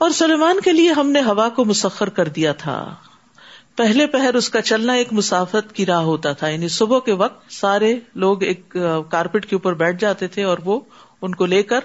[0.00, 2.94] اور سلیمان کے لیے ہم نے ہوا کو مسخر کر دیا تھا۔
[3.76, 7.52] پہلے پہر اس کا چلنا ایک مسافت کی راہ ہوتا تھا یعنی صبح کے وقت
[7.52, 8.76] سارے لوگ ایک
[9.10, 10.80] کارپیٹ کے اوپر بیٹھ جاتے تھے اور وہ
[11.22, 11.80] ان کو لے کر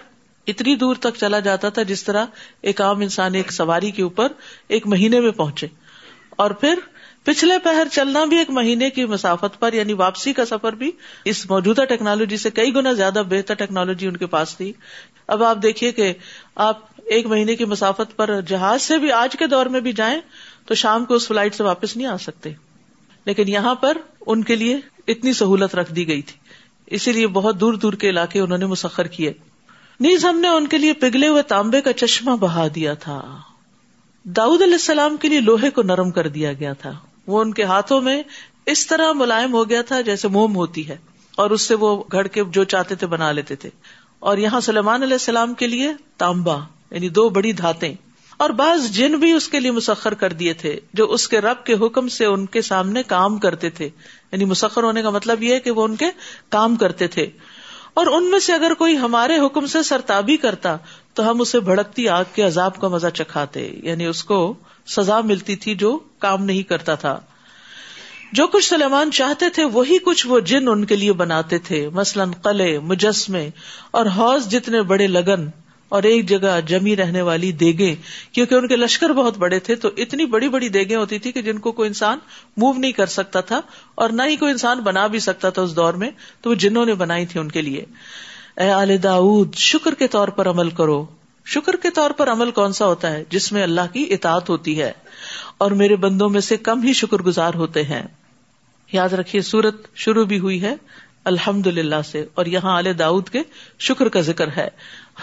[0.47, 2.25] اتنی دور تک چلا جاتا تھا جس طرح
[2.61, 4.27] ایک عام انسان ایک سواری کے اوپر
[4.67, 5.67] ایک مہینے میں پہنچے۔
[6.29, 6.79] اور پھر
[7.23, 10.91] پچھلے پہر چلنا بھی ایک مہینے کی مسافت پر یعنی واپسی کا سفر بھی
[11.25, 14.73] اس موجودہ ٹیکنالوجی سے کئی گنا زیادہ بہتر ٹیکنالوجی ان کے پاس تھی۔
[15.27, 16.13] اب آپ دیکھیے کہ
[16.55, 20.21] آپ ایک مہینے کی مسافت پر جہاز سے بھی آج کے دور میں بھی جائیں
[20.65, 22.53] تو شام کو اس فلائٹ سے واپس نہیں آ سکتے۔
[23.25, 24.77] لیکن یہاں پر ان کے لیے
[25.07, 26.37] اتنی سہولت رکھ دی گئی تھی۔
[26.85, 29.33] اسی لیے بہت دور دور کے علاقے انہوں نے مسخر کیے۔
[29.99, 33.37] نیز ہم نے ان کے لیے پگھلے ہوئے تانبے کا چشمہ بہا دیا تھا۔
[34.23, 36.91] داؤد علیہ السلام کے لیے لوہے کو نرم کر دیا گیا تھا۔
[37.27, 38.23] وہ ان کے ہاتھوں میں
[38.65, 40.97] اس طرح ملائم ہو گیا تھا جیسے موم ہوتی ہے
[41.37, 43.69] اور اس سے وہ گھڑ کے جو چاہتے تھے بنا لیتے تھے۔
[44.19, 46.57] اور یہاں سلمان علیہ السلام کے لیے تانبا
[46.91, 47.93] یعنی دو بڑی دھاتیں۔
[48.37, 51.65] اور بعض جن بھی اس کے لیے مسخر کر دیے تھے، جو اس کے رب
[51.65, 53.85] کے حکم سے ان کے سامنے کام کرتے تھے۔
[54.31, 56.05] یعنی مسخر ہونے کا مطلب یہ ہے کہ وہ ان کے
[56.49, 57.27] کام کرتے تھے۔
[57.93, 60.77] اور ان میں سے اگر کوئی ہمارے حکم سے سرتابی کرتا،
[61.13, 64.53] تو ہم اسے بھڑکتی آگ کے عذاب کا مزہ چکھاتے۔ یعنی اس کو
[64.87, 67.19] سزا ملتی تھی جو کام نہیں کرتا تھا۔
[68.31, 72.31] جو کچھ سلیمان چاہتے تھے، وہی کچھ وہ جن ان کے لیے بناتے تھے۔ مثلاً
[72.31, 73.49] قلعے، مجسمے
[73.91, 75.47] اور حوض جتنے بڑے لگن
[75.89, 77.95] اور ایک جگہ جمی رہنے والی دیگے
[78.31, 81.41] کیونکہ ان کے لشکر بہت بڑے تھے، تو اتنی بڑی بڑی دیگیں ہوتی تھی کہ
[81.41, 82.17] جن کو کوئی انسان
[82.57, 83.61] موو نہیں کر سکتا تھا
[83.95, 86.09] اور نہ ہی کوئی انسان بنا بھی سکتا تھا اس دور میں،
[86.41, 87.85] تو وہ جنہوں نے بنائی تھی ان کے لیے۔
[88.57, 91.05] اے آل داود شکر کے طور پر عمل کرو۔
[91.45, 94.81] شکر کے طور پر عمل کون سا ہوتا ہے؟ جس میں اللہ کی اطاعت ہوتی
[94.81, 94.91] ہے۔
[95.57, 98.03] اور میرے بندوں میں سے کم ہی شکر گزار ہوتے ہیں۔
[98.91, 100.75] یاد رکھیے، سورت شروع بھی ہوئی ہے
[101.23, 103.39] الحمد للہ سے، اور یہاں آل داود کے
[103.79, 104.67] شکر کا ذکر ہے۔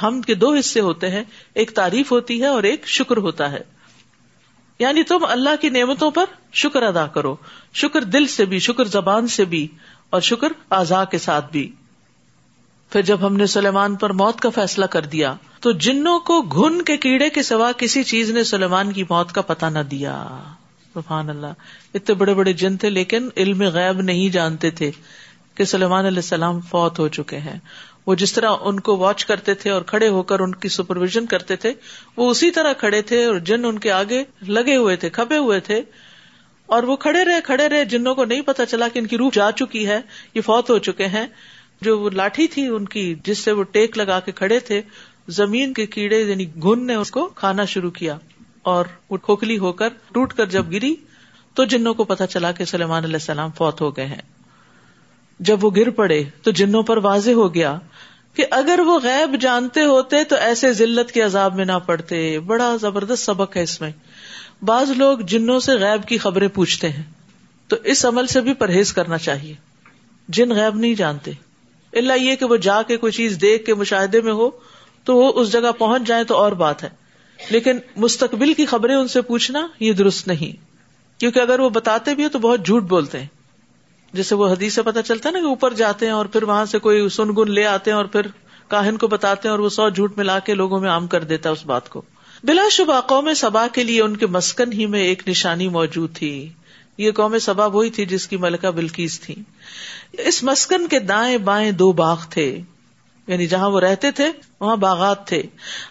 [0.02, 3.60] ہم کے دو حصے ہوتے ہیں، ایک تعریف ہوتی ہے اور ایک شکر ہوتا ہے۔
[4.78, 7.36] یعنی تم اللہ کی نعمتوں پر شکر ادا کرو،
[7.74, 9.68] شکر دل سے بھی، شکر زبان سے بھی،
[10.10, 11.72] اور شکر آزا کے ساتھ بھی۔
[12.92, 16.82] پھر جب ہم نے سلیمان پر موت کا فیصلہ کر دیا، تو جنوں کو گھن
[16.82, 20.26] کے کیڑے کے سوا کسی چیز نے سلیمان کی موت کا پتہ نہ دیا۔
[20.94, 21.46] سبحان اللہ۔
[21.94, 24.90] اتنے بڑے بڑے جن تھے، لیکن علم غیب نہیں جانتے تھے
[25.54, 27.58] کہ سلیمان علیہ السلام فوت ہو چکے ہیں۔
[28.06, 31.26] وہ جس طرح ان کو واچ کرتے تھے اور کھڑے ہو کر ان کی سپرویژن
[31.26, 31.72] کرتے تھے،
[32.16, 35.60] وہ اسی طرح کھڑے تھے اور جن ان کے آگے لگے ہوئے تھے، کھپے ہوئے
[35.60, 35.82] تھے۔
[36.66, 39.30] اور وہ کھڑے رہے کھڑے رہے، جنوں کو نہیں پتا چلا کہ ان کی روح
[39.32, 40.00] جا چکی ہے،
[40.34, 41.26] یہ فوت ہو چکے ہیں۔
[41.82, 44.82] جو وہ لاٹھی تھی ان کی جس سے وہ ٹیک لگا کے کھڑے تھے،
[45.28, 48.18] زمین کے کیڑے یعنی گن نے اس کو کھانا شروع کیا
[48.62, 50.94] اور وہ کھوکھلی ہو کر ٹوٹ کر جب گری
[51.54, 54.22] تو جنوں کو پتا چلا کہ سلیمان علیہ السلام فوت ہو گئے ہیں۔
[55.40, 57.78] جب وہ گر پڑے تو جنوں پر واضح ہو گیا
[58.34, 62.76] کہ اگر وہ غیب جانتے ہوتے تو ایسے ذلت کے عذاب میں نہ پڑتے۔ بڑا
[62.80, 63.90] زبردست سبق ہے اس میں۔
[64.62, 67.02] بعض لوگ جنوں سے غیب کی خبریں پوچھتے ہیں،
[67.68, 69.54] تو اس عمل سے بھی پرہیز کرنا چاہیے۔
[70.28, 71.32] جن غیب نہیں جانتے
[71.92, 74.50] اللہ یہ کہ وہ جا کے کوئی چیز دیکھ کے مشاہدے میں ہو
[75.04, 76.88] تو وہ اس جگہ پہنچ جائے تو اور بات ہے۔
[77.50, 80.72] لیکن مستقبل کی خبریں ان سے پوچھنا یہ درست نہیں۔
[81.20, 83.26] کیونکہ اگر وہ بتاتے بھی ہو تو بہت جھوٹ بولتے ہیں۔
[84.12, 86.64] جیسے وہ حدیث سے پتا چلتا ہے نا کہ اوپر جاتے ہیں اور پھر وہاں
[86.64, 88.26] سے کوئی سن گن لے آتے ہیں اور پھر
[88.68, 91.48] کاہن کو بتاتے ہیں اور وہ سو جھوٹ ملا کے لوگوں میں عام کر دیتا
[91.48, 92.02] ہے اس بات کو۔
[92.44, 96.48] بلا شبہ قوم سبا کے لیے ان کے مسکن ہی میں ایک نشانی موجود تھی۔
[96.98, 99.34] یہ قوم سبا وہی تھی جس کی ملکہ بلکیز تھی۔
[100.12, 102.60] اس مسکن کے دائیں بائیں دو باغ تھے۔
[103.26, 105.42] یعنی جہاں وہ رہتے تھے، وہاں باغات تھے۔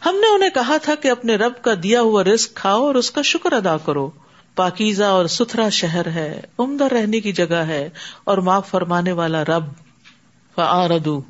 [0.06, 3.12] ہم نے انہیں کہا تھا کہ اپنے رب کا دیا ہوا رسک کھاؤ اور اس
[3.12, 4.09] کا شکر ادا کرو۔
[4.56, 7.90] پاکیزہ اور ستھرا شہر ہے، عمدہ رہنے کی جگہ ہے
[8.24, 9.64] اور معاف فرمانے والا رب۔
[10.56, 11.22] فردو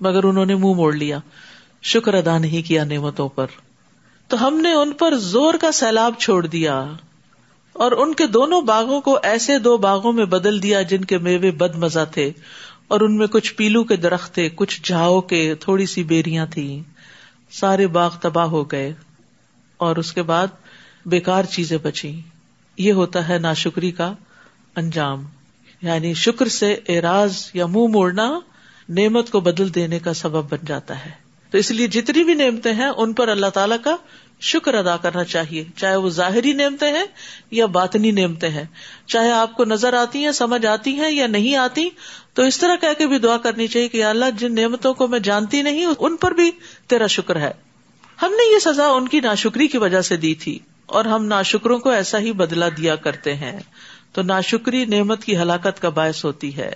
[0.00, 1.18] مگر انہوں نے منہ مو موڑ لیا۔
[1.82, 3.46] شکر ادا نہیں کیا نعمتوں پر۔
[4.28, 6.86] تو ہم نے ان پر زور کا سیلاب چھوڑ دیا۔
[7.74, 11.50] اور ان کے دونوں باغوں کو ایسے دو باغوں میں بدل دیا جن کے میوے
[11.50, 12.32] بد مزہ تھے،
[12.88, 16.82] اور ان میں کچھ پیلو کے درخت تھے، کچھ جھاؤ کے تھوڑی سی بیریاں تھی
[17.50, 18.92] سارے باغ تباہ ہو گئے،
[19.76, 20.46] اور اس کے بعد
[21.06, 22.20] بےکار چیزیں بچی
[22.78, 24.12] یہ ہوتا ہے ناشکری کا
[24.76, 25.24] انجام۔
[25.82, 28.40] یعنی شکر سے اعراض یا منہ موڑنا
[28.88, 31.10] نعمت کو بدل دینے کا سبب بن جاتا ہے۔
[31.50, 33.96] تو اس لیے جتنی بھی نعمتیں ہیں، ان پر اللہ تعالیٰ کا
[34.44, 37.04] شکر ادا کرنا چاہیے۔ چاہے وہ ظاہری نعمتیں ہیں
[37.50, 38.64] یا باطنی نعمتیں ہیں۔
[39.06, 41.88] چاہے آپ کو نظر آتی ہیں، سمجھ آتی ہیں یا نہیں آتی،
[42.34, 45.18] تو اس طرح کہہ کے بھی دعا کرنی چاہیے کہ اللہ، جن نعمتوں کو میں
[45.18, 46.50] جانتی نہیں، ان پر بھی
[46.86, 47.52] تیرا شکر ہے۔
[48.22, 51.78] ہم نے یہ سزا ان کی ناشکری کی وجہ سے دی تھی، اور ہم ناشکروں
[51.78, 53.60] کو ایسا ہی بدلا دیا کرتے ہیں۔
[54.12, 56.72] تو ناشکری نعمت کی ہلاکت کا باعث ہوتی ہے۔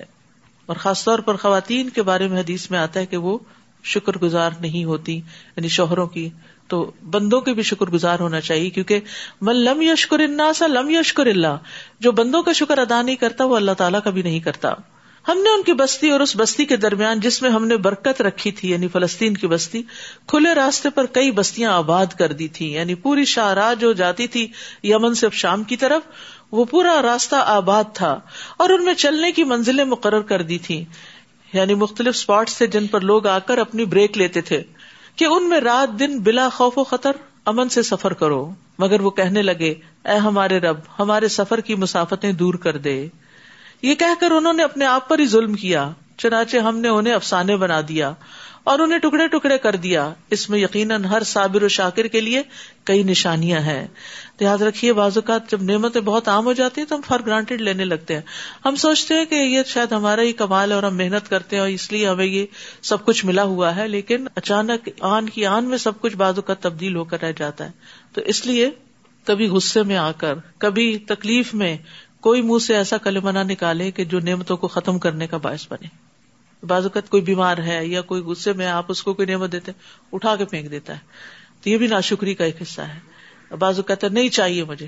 [0.67, 3.39] اور خاص طور پر خواتین کے بارے میں حدیث میں آتا ہے کہ وہ
[3.85, 6.29] شکر گزار نہیں ہوتی یعنی شوہروں کی
[6.69, 9.01] تو بندوں کے بھی شکر گزار ہونا چاہیے، کیونکہ
[9.41, 10.21] من لم یشکر
[10.55, 11.57] سا لم یشکر اللہ،
[12.01, 14.73] جو بندوں کا شکر ادا نہیں کرتا وہ اللہ تعالیٰ کا بھی نہیں کرتا۔
[15.29, 18.23] ہم نے ان کی بستی اور اس بستی کے درمیان جس میں ہم نے برکت
[18.23, 19.83] رکھی تھی یعنی فلسطین کی بستی،
[20.27, 24.47] کھلے راستے پر کئی بستیاں آباد کر دی تھی یعنی پوری شاہراہ جو جاتی تھی
[24.83, 26.03] یمن سے شام کی طرف،
[26.53, 28.19] وہ پورا راستہ آباد تھا
[28.57, 30.85] اور ان میں چلنے کی منزلیں مقرر کر دی تھی
[31.53, 34.63] یعنی مختلف اسپاٹ سے جن پر لوگ آ کر اپنی بریک لیتے تھے۔
[35.19, 37.13] کہ ان میں رات دن بلا خوف و خطر
[37.45, 39.75] امن سے سفر کرو، مگر وہ کہنے لگے،
[40.05, 43.09] اے ہمارے رب، ہمارے سفر کی مسافتیں دور کر دے۔
[43.83, 47.15] یہ کہہ کر انہوں نے اپنے آپ پر ہی ظلم کیا۔ چنانچہ ہم نے انہیں
[47.15, 48.13] افسانے بنا دیا
[48.65, 52.43] اور انہیں ٹکڑے ٹکڑے کر دیا۔ اس میں یقیناً ہر صابر و شاکر کے لیے
[52.85, 53.89] کئی نشانیاں ہیں۔
[54.37, 57.21] تو یاد رکھیے بعض اوقات جب نعمتیں بہت عام ہو جاتی ہیں تو ہم فار
[57.21, 58.21] گرانٹیڈ لینے لگتے ہیں۔
[58.65, 61.61] ہم سوچتے ہیں کہ یہ شاید ہمارا ہی کمال ہے اور ہم محنت کرتے ہیں
[61.61, 62.47] اور اس لیے ہمیں یہ
[62.83, 66.61] سب کچھ ملا ہوا ہے، لیکن اچانک آن کی آن میں سب کچھ بعض اوقات
[66.61, 67.71] تبدیل ہو کر رہ جاتا ہے۔
[68.13, 68.71] تو اس لیے
[69.25, 71.77] کبھی غصے میں آ کر، کبھی تکلیف میں
[72.21, 75.67] کوئی منہ سے ایسا کلمہ نہ نکالے کہ جو نعمتوں کو ختم کرنے کا باعث
[75.71, 76.08] بنے۔
[76.63, 79.73] بعض اوقات کوئی بیمار ہے یا کوئی غصے میں آپ اس کو کوئی نعمت دیتے
[80.13, 80.99] اٹھا کے پھینک دیتا ہے۔
[81.63, 82.99] تو یہ بھی ناشکری کا ایک حصہ ہے۔
[83.57, 84.87] بعض اوقات نہیں چاہیے مجھے۔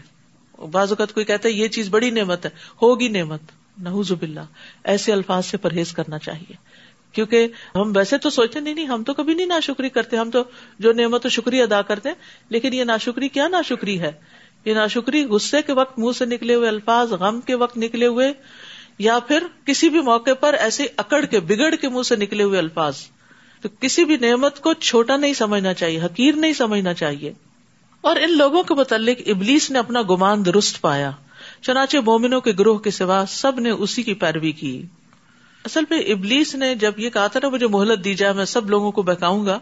[0.70, 2.50] بعض اوقات کوئی کہتا ہے، یہ چیز بڑی نعمت ہے،
[2.82, 3.40] ہوگی نعمت۔
[3.82, 4.40] نحوز باللہ،
[4.84, 6.52] ایسے الفاظ سے پرہیز کرنا چاہیے۔
[7.12, 10.44] کیونکہ ہم ویسے تو سوچتے نہیں نہیں، ہم تو کبھی نہیں ناشکری کرتے۔ ہم تو
[10.78, 12.08] جو نعمت شکریہ ادا کرتے
[12.49, 14.12] لیکن یہ ناشکری کیا ناشکری ہے؟
[14.64, 18.32] یہ ناشکری غصے کے وقت منہ سے نکلے ہوئے الفاظ، غم کے وقت نکلے ہوئے
[19.00, 22.58] یا پھر کسی بھی موقع پر ایسے اکڑ کے، بگڑ کے منہ سے نکلے ہوئے
[22.58, 22.97] الفاظ۔
[23.62, 27.32] تو کسی بھی نعمت کو چھوٹا نہیں سمجھنا چاہیے، حقیر نہیں سمجھنا چاہیے۔
[28.00, 31.11] اور ان لوگوں کے متعلق ابلیس نے اپنا گمان درست پایا۔
[31.62, 34.82] چنانچہ مومنوں کے گروہ کے سوا سب نے اسی کی پیروی کی۔
[35.64, 38.70] اصل میں ابلیس نے جب یہ کہا تھا نا، مجھے مہلت دی جائے، میں سب
[38.70, 39.58] لوگوں کو بہکاؤں گا،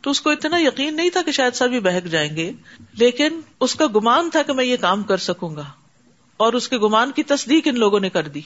[0.00, 2.52] تو اس کو اتنا یقین نہیں تھا کہ شاید سبھی بہک جائیں گے۔
[2.98, 5.64] لیکن اس کا گمان تھا کہ میں یہ کام کر سکوں گا۔
[6.36, 8.40] اور اس کے گمان کی تصدیق ان لوگوں نے کر دی۔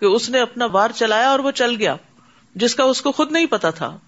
[0.00, 1.96] کہ اس نے اپنا وار چلایا اور وہ چل گیا،
[2.54, 3.98] جس کا اس کو خود نہیں پتا تھا۔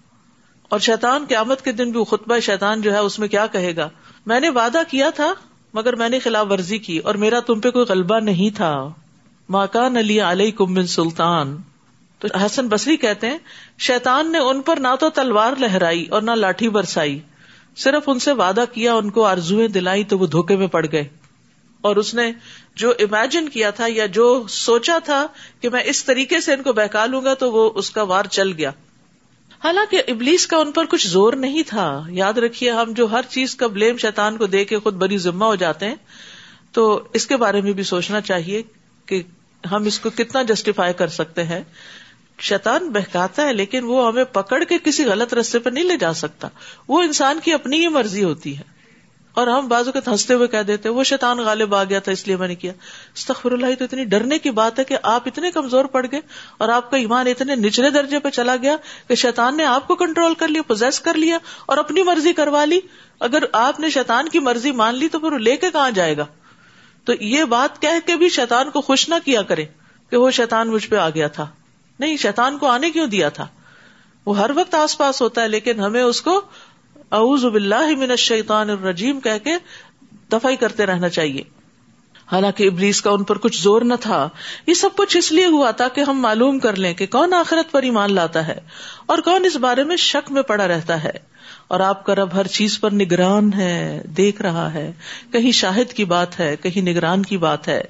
[0.69, 3.75] اور شیطان کے آمد کے دن بھی خطبہ شیطان جو ہے اس میں کیا کہے
[3.75, 3.89] گا؟
[4.25, 5.33] میں نے وعدہ کیا تھا،
[5.73, 8.89] مگر میں نے خلاف ورزی کی اور میرا تم پہ کوئی غلبہ نہیں تھا۔
[9.49, 11.57] ماکان علی علیہ کم سلطان۔
[12.19, 13.37] تو حسن بصری کہتے ہیں،
[13.79, 17.19] شیطان نے ان پر نہ تو تلوار لہرائی اور نہ لاٹھی برسائی۔
[17.77, 21.09] صرف ان سے وعدہ کیا، ان کو آرزویں دلائی تو وہ دھوکے میں پڑ گئے۔
[21.81, 22.31] اور اس نے
[22.75, 25.27] جو امیجن کیا تھا یا جو سوچا تھا
[25.61, 28.25] کہ میں اس طریقے سے ان کو بہکا لوں گا تو وہ اس کا وار
[28.25, 28.71] چل گیا۔
[29.63, 33.55] حالانکہ ابلیس کا ان پر کچھ زور نہیں تھا۔ یاد رکھیے ہم جو ہر چیز
[33.55, 35.95] کا بلیم شیطان کو دے کے خود بڑی ذمہ ہو جاتے ہیں،
[36.71, 38.61] تو اس کے بارے میں بھی سوچنا چاہیے
[39.05, 39.23] کہ
[39.71, 41.63] ہم اس کو کتنا جسٹیفائی کر سکتے ہیں۔
[42.39, 46.13] شیطان بہکاتا ہے لیکن وہ ہمیں پکڑ کے کسی غلط رستے پہ نہیں لے جا
[46.13, 46.47] سکتا۔
[46.87, 48.70] وہ انسان کی اپنی ہی مرضی ہوتی ہے۔
[49.33, 52.27] اور ہم بازو کے ہنستے ہوئے کہہ دیتے وہ شیطان غالب آ گیا تھا اس
[52.27, 52.71] لیے میں نے کیا۔
[53.15, 56.19] استغفر اللہ تو اتنی ڈرنے کی بات ہے کہ آپ اتنے کمزور پڑ گئے
[56.57, 58.75] اور آپ کا ایمان اتنے نچلے درجے پہ چلا گیا
[59.07, 62.65] کہ شیطان نے آپ کو کنٹرول کر لیا پوزیس کر لیا اور اپنی مرضی کروا
[62.65, 62.79] لی۔
[63.19, 66.25] اگر آپ نے شیطان کی مرضی مان لی تو پھر لے کے کہاں جائے گا؟
[67.05, 69.65] تو یہ بات کہہ کے بھی شیطان کو خوش نہ کیا کرے
[70.09, 71.47] کہ وہ شیطان مجھ پہ آ گیا تھا۔
[71.99, 73.47] نہیں، شیطان کو آنے کیوں دیا تھا؟
[74.25, 76.41] وہ ہر وقت آس پاس ہوتا ہے، لیکن ہمیں اس کو
[77.11, 79.51] اعوذ باللہ من الشیطان الرجیم کہہ کے
[80.31, 81.41] دفاعی کرتے رہنا چاہیے۔
[82.31, 84.29] حالانکہ ابلیس کا ان پر کچھ زور نہ تھا۔
[84.67, 87.71] یہ سب کچھ اس لیے ہوا تھا کہ ہم معلوم کر لیں کہ کون آخرت
[87.71, 88.59] پر ایمان لاتا ہے
[89.05, 91.31] اور کون اس بارے میں شک میں پڑا رہتا ہے۔
[91.67, 94.91] اور آپ کا رب ہر چیز پر نگران ہے، دیکھ رہا ہے۔
[95.31, 97.83] کہیں شاہد کی بات ہے، کہیں نگران کی بات ہے۔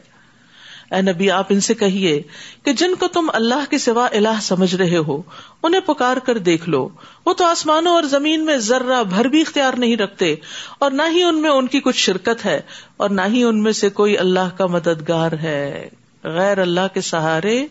[0.91, 2.21] اے نبی، آپ ان سے کہیے
[2.63, 5.21] کہ جن کو تم اللہ کے سوا الہ سمجھ رہے ہو،
[5.63, 6.89] انہیں پکار کر دیکھ لو۔
[7.25, 10.35] وہ تو آسمانوں اور زمین میں ذرہ بھر بھی اختیار نہیں رکھتے،
[10.79, 12.61] اور نہ ہی ان میں ان کی کچھ شرکت ہے،
[12.97, 15.89] اور نہ ہی ان میں سے کوئی اللہ کا مددگار ہے۔
[16.23, 17.65] غیر اللہ کے سہارے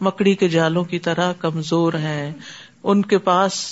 [0.00, 2.32] مکڑی کے جالوں کی طرح کمزور ہیں۔
[2.82, 3.62] ان کے پاس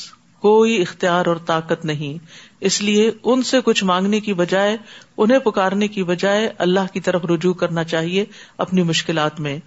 [0.42, 2.18] کوئی اختیار اور طاقت نہیں۔
[2.60, 4.76] اس لیے ان سے کچھ مانگنے کی بجائے،
[5.16, 8.24] انہیں پکارنے کی بجائے اللہ کی طرف رجوع کرنا چاہیے
[8.58, 9.58] اپنی مشکلات میں۔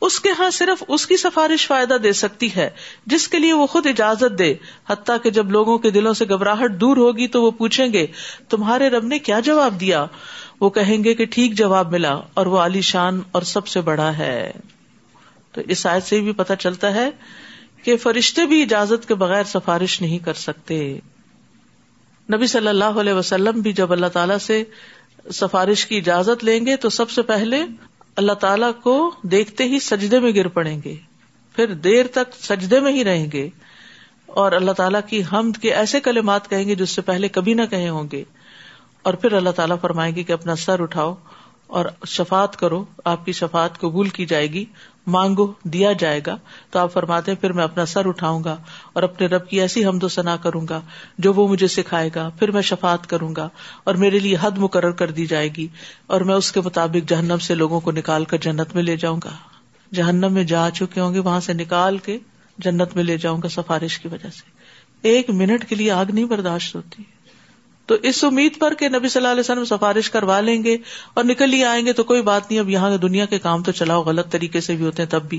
[0.00, 2.70] اس کے ہاں صرف اس کی سفارش فائدہ دے سکتی ہے،
[3.06, 4.54] جس کے لیے وہ خود اجازت دے۔
[4.90, 8.06] حتیٰ کہ جب لوگوں کے دلوں سے گھبراہٹ دور ہوگی تو وہ پوچھیں گے،
[8.48, 10.06] تمہارے رب نے کیا جواب دیا؟
[10.60, 14.18] وہ کہیں گے کہ ٹھیک جواب ملا اور وہ علی شان اور سب سے بڑا
[14.18, 14.52] ہے۔
[15.52, 17.10] تو اس آیت سے بھی پتہ چلتا ہے
[17.82, 20.98] کہ فرشتے بھی اجازت کے بغیر سفارش نہیں کر سکتے۔
[22.34, 24.64] نبی صلی اللہ علیہ وسلم بھی جب اللہ تعالیٰ سے
[25.32, 27.64] سفارش کی اجازت لیں گے تو سب سے پہلے
[28.16, 30.96] اللہ تعالیٰ کو دیکھتے ہی سجدے میں گر پڑیں گے۔
[31.56, 33.48] پھر دیر تک سجدے میں ہی رہیں گے۔
[34.26, 37.62] اور اللہ تعالیٰ کی حمد کے ایسے کلمات کہیں گے جس سے پہلے کبھی نہ
[37.70, 38.24] کہے ہوں گے۔
[39.02, 41.14] اور پھر اللہ تعالیٰ فرمائے گی کہ اپنا سر اٹھاؤ
[41.66, 44.64] اور شفات کرو۔ آپ کی شفات قبول کی جائے گی۔
[45.06, 46.36] مانگو، دیا جائے گا۔
[46.70, 48.56] تو آپ فرماتے پھر میں اپنا سر اٹھاؤں گا
[48.92, 50.80] اور اپنے رب کی ایسی حمد و ثنا کروں گا
[51.18, 53.48] جو وہ مجھے سکھائے گا۔ پھر میں شفات کروں گا
[53.84, 55.68] اور میرے لیے حد مقرر کر دی جائے گی
[56.06, 59.20] اور میں اس کے مطابق جہنم سے لوگوں کو نکال کر جنت میں لے جاؤں
[59.24, 59.30] گا۔
[59.94, 62.18] جہنم میں جا چکے ہوں گے، وہاں سے نکال کے
[62.58, 64.50] جنت میں لے جاؤں گا سفارش کی وجہ سے۔
[65.02, 67.02] ایک منٹ کے لیے آگ نہیں برداشت ہوتی۔
[67.86, 70.76] تو اس امید پر کہ نبی صلی اللہ علیہ وسلم سفارش کروا لیں گے
[71.14, 73.72] اور نکل ہی آئیں گے تو کوئی بات نہیں، اب یہاں دنیا کے کام تو
[73.72, 75.38] چلاؤ، غلط طریقے سے بھی ہوتے ہیں تب بھی۔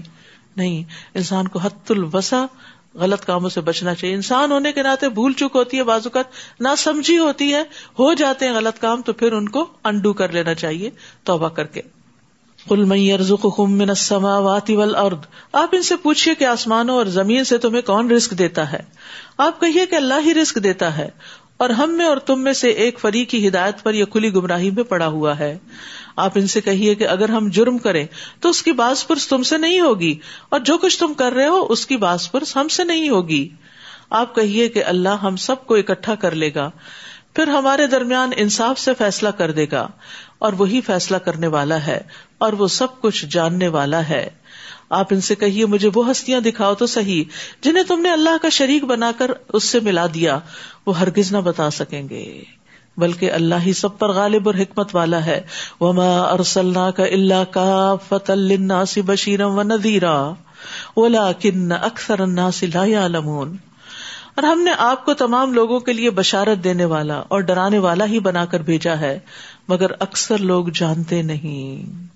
[0.57, 0.83] نہیں،
[1.15, 2.45] انسان کو حت الوسا
[2.93, 6.67] غلط کاموں سے بچنا چاہیے۔ انسان ہونے کے ناطے بھول چک ہوتی ہے بازوقت نہ
[6.77, 7.61] سمجھی ہوتی ہے،
[7.99, 10.89] ہو جاتے ہیں غلط کام تو پھر ان کو انڈو کر لینا چاہیے،
[11.23, 11.81] توبہ کر کے۔
[12.69, 15.17] کل من السماوات والارض۔
[15.51, 18.79] آپ ان سے پوچھیے کہ آسمانوں اور زمین سے تمہیں کون رسک دیتا ہے؟
[19.37, 21.09] آپ کہیے کہ اللہ ہی رسک دیتا ہے۔
[21.57, 24.71] اور ہم میں اور تم میں سے ایک فری کی ہدایت پر یا کھلی گمراہی
[24.71, 25.57] میں پڑا ہوا ہے۔
[26.15, 28.07] آپ ان سے کہیے کہ اگر ہم جرم کریں
[28.39, 31.47] تو اس کی باس پرس تم سے نہیں ہوگی اور جو کچھ تم کر رہے
[31.47, 33.49] ہو اس کی باس پرس ہم سے نہیں ہوگی۔
[34.09, 36.71] آپ کہیے کہ اللہ ہم سب کو اکٹھا کر لے گا،
[37.33, 39.87] پھر ہمارے درمیان انصاف سے فیصلہ کر دے گا۔
[40.39, 42.01] اور وہی فیصلہ کرنے والا ہے
[42.37, 44.29] اور وہ سب کچھ جاننے والا ہے۔
[44.89, 47.23] آپ ان سے کہیے مجھے وہ ہستیاں دکھاؤ تو صحیح،
[47.61, 50.39] جنہیں تم نے اللہ کا شریک بنا کر اس سے ملا دیا،
[50.85, 52.43] وہ ہرگز نہ بتا سکیں گے۔
[52.97, 55.41] بلکہ اللہ ہی سب پر غالب اور حکمت والا ہے۔
[55.79, 60.29] وما ارسلنا کا اللہ کا فت الناس بشیرم و نذیرا
[60.93, 63.57] اولا کن اکثر الناس لا يعلمون۔
[64.35, 68.05] اور ہم نے آپ کو تمام لوگوں کے لیے بشارت دینے والا اور ڈرانے والا
[68.05, 69.19] ہی بنا کر بھیجا ہے،
[69.67, 72.07] مگر اکثر لوگ جانتے نہیں۔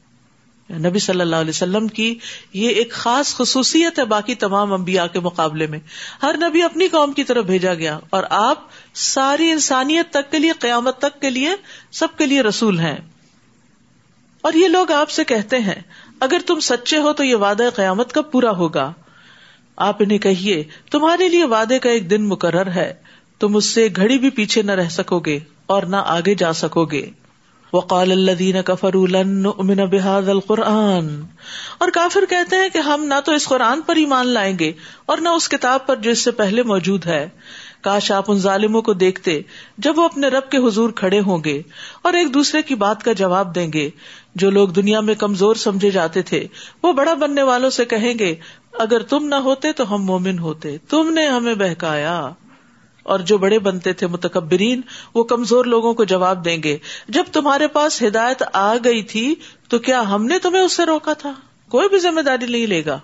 [0.71, 2.19] نبی صلی اللہ علیہ وسلم کی
[2.53, 5.79] یہ ایک خاص خصوصیت ہے باقی تمام انبیاء کے مقابلے میں۔
[6.23, 8.57] ہر نبی اپنی قوم کی طرف بھیجا گیا اور آپ
[8.93, 11.49] ساری انسانیت تک کے لیے، قیامت تک کے لیے
[11.91, 12.97] سب کے لیے رسول ہیں۔
[14.41, 15.81] اور یہ لوگ آپ سے کہتے ہیں،
[16.19, 18.93] اگر تم سچے ہو تو یہ وعدہ قیامت کب پورا ہوگا۔
[19.75, 22.93] آپ انہیں کہیے، تمہارے لیے وعدے کا ایک دن مقرر ہے۔
[23.39, 26.85] تم اس سے گھڑی بھی پیچھے نہ رہ سکو گے اور نہ آگے جا سکو
[26.85, 27.09] گے۔
[27.73, 28.95] وقال الدین کفر
[29.63, 31.21] من بحاد القرآن۔
[31.77, 34.71] اور کافر کہتے ہیں کہ ہم نہ تو اس قرآن پر ایمان لائیں گے
[35.05, 37.29] اور نہ اس کتاب پر جو اس سے پہلے موجود ہے۔
[37.81, 39.41] کاش آپ ان ظالموں کو دیکھتے
[39.77, 41.61] جب وہ اپنے رب کے حضور کھڑے ہوں گے
[42.01, 43.89] اور ایک دوسرے کی بات کا جواب دیں گے۔
[44.35, 46.47] جو لوگ دنیا میں کمزور سمجھے جاتے تھے،
[46.83, 48.35] وہ بڑا بننے والوں سے کہیں گے،
[48.73, 52.29] اگر تم نہ ہوتے تو ہم مومن ہوتے، تم نے ہمیں بہکایا۔
[53.03, 54.81] اور جو بڑے بنتے تھے متکبرین،
[55.15, 56.77] وہ کمزور لوگوں کو جواب دیں گے۔
[57.07, 59.35] جب تمہارے پاس ہدایت آ گئی تھی،
[59.69, 61.33] تو کیا ہم نے تمہیں اس سے روکا تھا؟
[61.69, 62.99] کوئی بھی ذمہ داری نہیں لے گا۔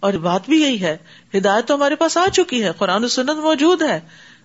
[0.00, 0.96] اور بات بھی یہی ہے،
[1.34, 4.00] ہدایت تو ہمارے پاس آ چکی ہے، قرآن و سنت موجود ہے۔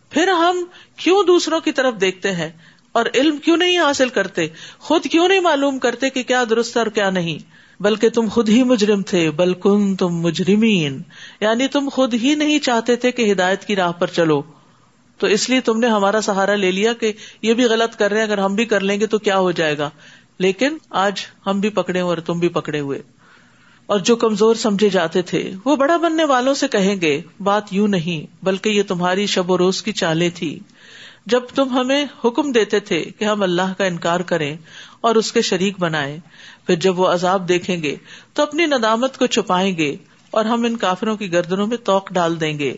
[0.09, 0.63] پھر ہم
[0.97, 2.50] کیوں دوسروں کی طرف دیکھتے ہیں؟
[2.91, 4.47] اور علم کیوں نہیں حاصل کرتے؟
[4.79, 8.63] خود کیوں نہیں معلوم کرتے کہ کیا درست اور کیا نہیں؟ بلکہ تم خود ہی
[8.63, 11.01] مجرم تھے بلکن تم مجرمین۔
[11.39, 14.41] یعنی تم خود ہی نہیں چاہتے تھے کہ ہدایت کی راہ پر چلو۔
[15.17, 18.17] تو اس لیے تم نے ہمارا سہارا لے لیا کہ یہ بھی غلط کر رہے
[18.17, 19.89] ہیں، اگر ہم بھی کر لیں گے تو کیا ہو جائے گا؟
[20.39, 21.13] لیکن آج
[21.48, 23.01] ہم بھی پکڑے ہوئے اور تم بھی پکڑے ہوئے۔
[23.86, 27.88] اور جو کمزور سمجھے جاتے تھے، وہ بڑا بننے والوں سے کہیں گے، بات یوں
[27.88, 30.60] نہیں، بلکہ یہ تمہاری شب و روز کی چالیں تھی۔
[31.25, 34.58] جب تم ہمیں حکم دیتے تھے کہ ہم اللہ کا انکار کریں
[35.01, 36.17] اور اس کے شریک بنائیں،
[36.67, 37.96] پھر جب وہ عذاب دیکھیں گے،
[38.34, 39.96] تو اپنی ندامت کو چھپائیں گے۔
[40.34, 42.75] اور ہم ان کافروں کی گردنوں میں توق ڈال دیں گے۔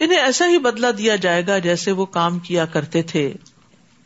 [0.00, 3.32] انہیں ایسا ہی بدلا دیا جائے گا جیسے وہ کام کیا کرتے تھے۔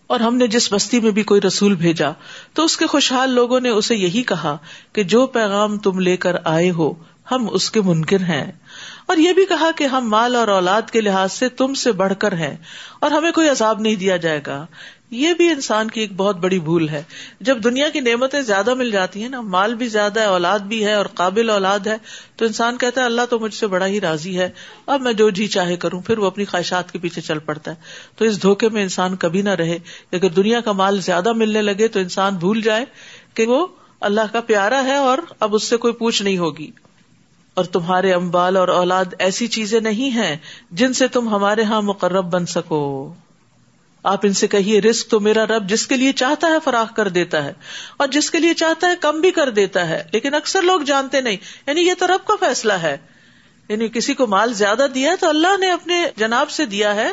[0.07, 2.11] اور ہم نے جس بستی میں بھی کوئی رسول بھیجا،
[2.55, 4.57] تو اس کے خوشحال لوگوں نے اسے یہی کہا
[4.93, 6.93] کہ جو پیغام تم لے کر آئے ہو،
[7.31, 8.52] ہم اس کے منکر ہیں۔
[9.07, 12.12] اور یہ بھی کہا کہ ہم مال اور اولاد کے لحاظ سے تم سے بڑھ
[12.19, 12.57] کر ہیں
[13.00, 14.67] اور ہمیں کوئی عذاب نہیں دیا جائے گا۔
[15.10, 17.02] یہ بھی انسان کی ایک بہت بڑی بھول ہے۔
[17.40, 20.84] جب دنیا کی نعمتیں زیادہ مل جاتی ہیں نا، مال بھی زیادہ ہے، اولاد بھی
[20.84, 21.96] ہے اور قابل اولاد ہے،
[22.36, 24.50] تو انسان کہتا ہے اللہ تو مجھ سے بڑا ہی راضی ہے،
[24.86, 27.76] اب میں جو جی چاہے کروں، پھر وہ اپنی خواہشات کے پیچھے چل پڑتا ہے۔
[28.16, 29.78] تو اس دھوکے میں انسان کبھی نہ رہے
[30.12, 32.84] اگر دنیا کا مال زیادہ ملنے لگے تو انسان بھول جائے
[33.34, 33.66] کہ وہ
[34.00, 36.70] اللہ کا پیارا ہے اور اب اس سے کوئی پوچھ نہیں ہوگی۔
[37.54, 40.36] اور تمہارے امبال اور اولاد ایسی چیزیں نہیں ہیں
[40.70, 43.14] جن سے تم ہمارے ہاں مقرب بن سکو۔
[44.02, 47.09] آپ ان سے کہیے رسک تو میرا رب جس کے لیے چاہتا ہے فراخ کر
[47.09, 47.52] دیتا ہے
[47.97, 50.05] اور جس کے لیے چاہتا ہے کم بھی کر دیتا ہے.
[50.12, 51.37] لیکن اکثر لوگ جانتے نہیں
[51.67, 52.97] یعنی یہ تو رب کا فیصلہ ہے۔
[53.69, 57.12] یعنی کسی کو مال زیادہ دیا ہے تو اللہ نے اپنے جناب سے دیا ہے۔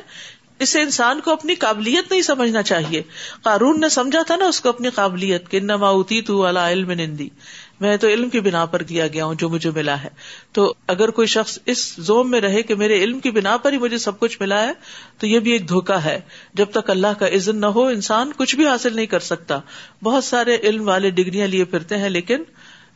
[0.59, 3.01] اسے انسان کو اپنی قابلیت نہیں سمجھنا چاہیے۔
[3.41, 5.91] قارون نے سمجھا تھا نا اس کو اپنی قابلیت کہ نما
[6.27, 7.29] تو علم نندی۔
[7.79, 10.09] میں تو علم کی بنا پر دیا گیا ہوں جو مجھے ملا ہے۔
[10.51, 13.77] تو اگر کوئی شخص اس زوم میں رہے کہ میرے علم کی بنا پر ہی
[13.77, 14.73] مجھے سب کچھ ملا ہے،
[15.19, 16.19] تو یہ بھی ایک دھوکا ہے۔
[16.53, 19.59] جب تک اللہ کا عزن نہ ہو، انسان کچھ بھی حاصل نہیں کر سکتا۔
[20.03, 22.43] بہت سارے علم والے ڈگریاں لیے پھرتے ہیں، لیکن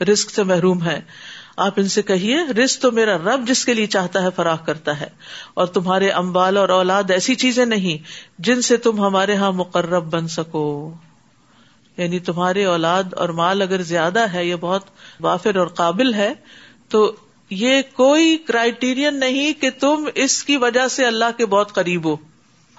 [0.03, 1.01] رسک سے محروم ہے
[1.57, 4.99] آپ ان سے کہیے رسک تو میرا رب جس کے لیے چاہتا ہے، فراخ کرتا
[4.99, 5.07] ہے۔
[5.53, 8.03] اور تمہارے امبال اور اولاد ایسی چیزیں نہیں
[8.39, 10.93] جن سے تم ہمارے یہاں مقرب بن سکو۔
[11.99, 14.83] یعنی تمہارے اولاد اور مال اگر زیادہ ہے یہ بہت
[15.19, 16.33] وافر اور قابل ہے،
[16.89, 17.15] تو
[17.49, 22.15] یہ کوئی کرائٹیرین نہیں کہ تم اس کی وجہ سے اللہ کے بہت قریب ہو۔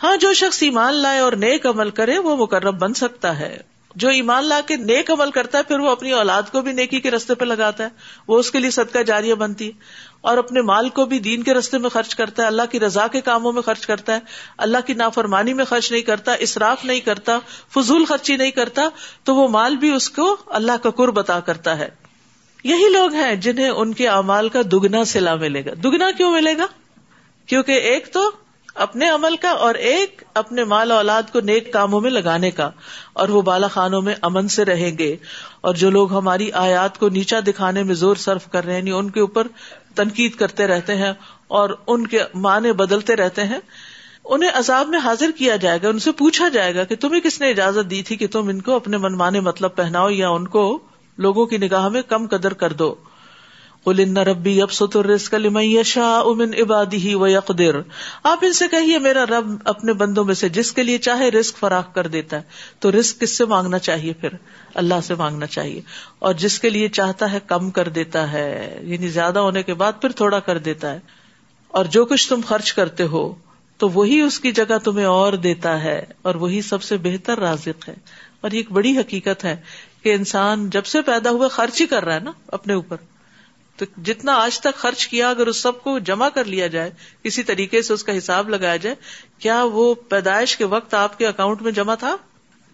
[0.02, 3.58] ہاں جو شخص ایمان لائے اور نیک عمل کرے، وہ مقرب بن سکتا ہے۔
[3.96, 7.00] جو ایمان لا کے نیک عمل کرتا ہے، پھر وہ اپنی اولاد کو بھی نیکی
[7.00, 7.88] کے رستے پہ لگاتا ہے۔
[8.28, 9.72] وہ اس کے لیے صدقہ جاریہ بنتی ہے۔
[10.20, 13.06] اور اپنے مال کو بھی دین کے رستے میں خرچ کرتا ہے، اللہ کی رضا
[13.06, 14.20] کے کاموں میں خرچ کرتا ہے،
[14.58, 17.38] اللہ کی نافرمانی میں خرچ نہیں کرتا، اسراف نہیں کرتا،
[17.74, 18.82] فضول خرچی نہیں کرتا،
[19.24, 21.88] تو وہ مال بھی اس کو اللہ کا قرب عطا کرتا ہے۔
[22.64, 26.58] یہی لوگ ہیں جنہیں ان کے اعمال کا دگنا سلا ملے گا۔ دگنا کیوں ملے
[26.58, 26.66] گا؟
[27.46, 28.30] کیونکہ ایک تو
[28.80, 32.70] اپنے عمل کا اور ایک اپنے مال اولاد کو نیک کاموں میں لگانے کا
[33.12, 35.16] اور وہ بالا خانوں میں امن سے رہیں گے
[35.60, 38.90] اور جو لوگ ہماری آیات کو نیچا دکھانے میں زور صرف کر رہے ہیں یعنی
[38.90, 39.46] ان کے اوپر
[39.94, 41.12] تنقید کرتے رہتے ہیں
[41.48, 43.58] اور ان کے معنی بدلتے رہتے ہیں،
[44.24, 47.40] انہیں عذاب میں حاضر کیا جائے گا، ان سے پوچھا جائے گا کہ تمہیں کس
[47.40, 50.78] نے اجازت دی تھی کہ تم ان کو اپنے منمانے مطلب پہناؤ یا ان کو
[51.18, 52.94] لوگوں کی نگاہ میں کم قدر کر دو۔
[53.86, 55.18] ان ربی اب ستر
[55.84, 57.24] شاہ امن عبادی ہی و
[58.22, 61.56] آپ ان سے کہیے، میرا رب اپنے بندوں میں سے جس کے لیے چاہے رسک
[61.56, 62.42] فراخ کر دیتا ہے،
[62.78, 64.28] تو رسک کس سے مانگنا چاہیے پھر؟
[64.74, 65.80] اللہ سے مانگنا چاہیے۔
[66.18, 69.92] اور جس کے لیے چاہتا ہے کم کر دیتا ہے یعنی زیادہ ہونے کے بعد
[70.00, 71.00] پھر تھوڑا کر دیتا ہے۔
[71.68, 73.34] اور جو کچھ تم خرچ کرتے ہو،
[73.78, 77.88] تو وہی اس کی جگہ تمہیں اور دیتا ہے، اور وہی سب سے بہتر رازق
[77.88, 77.94] ہے۔
[78.40, 79.56] اور یہ ایک بڑی حقیقت ہے
[80.02, 82.96] کہ انسان جب سے پیدا ہوا خرچ ہی کر رہا ہے نا، اپنے اوپر۔
[83.80, 86.90] تو جتنا آج تک خرچ کیا اگر اس سب کو جمع کر لیا جائے،
[87.22, 88.96] کسی طریقے سے اس کا حساب لگایا جائے،
[89.38, 92.16] کیا وہ پیدائش کے وقت آپ کے اکاؤنٹ میں جمع تھا؟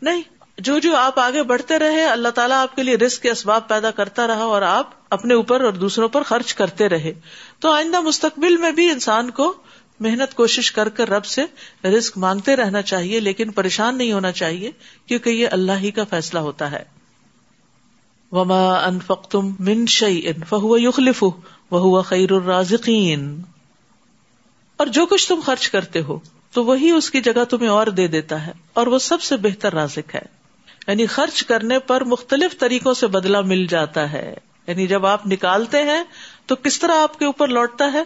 [0.02, 0.22] نہیں۔
[0.58, 3.90] جو جو آپ آگے بڑھتے رہے، اللہ تعالیٰ آپ کے لیے رسک کے اسباب پیدا
[3.90, 7.12] کرتا رہا اور آپ اپنے اوپر اور دوسروں پر خرچ کرتے رہے۔
[7.58, 9.54] تو آئندہ مستقبل میں بھی انسان کو
[10.00, 11.44] محنت کوشش کر کر رب سے
[11.88, 14.70] رسک مانگتے رہنا چاہیے، لیکن پریشان نہیں ہونا چاہیے،
[15.06, 16.95] کیونکہ یہ اللہ ہی کا فیصلہ ہوتا ہے۔
[18.36, 21.28] وما انفقتم من شيء فهو يخلفه
[21.70, 23.42] وهو خير الرازقين۔
[24.76, 26.18] اور جو کچھ تم خرچ کرتے ہو،
[26.52, 29.72] تو وہی اس کی جگہ تمہیں اور دے دیتا ہے، اور وہ سب سے بہتر
[29.74, 30.22] رازق ہے۔
[30.88, 34.34] یعنی خرچ کرنے پر مختلف طریقوں سے بدلا مل جاتا ہے۔
[34.66, 36.04] یعنی جب آپ نکالتے ہیں،
[36.46, 38.02] تو کس طرح آپ کے اوپر لوٹتا ہے؟